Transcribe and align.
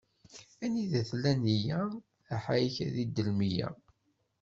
Anida 0.63 1.01
tella 1.09 1.31
nneyya, 1.37 1.79
aḥayek 2.35 2.75
ad 2.85 2.95
idel 3.03 3.29
meyya. 3.37 3.69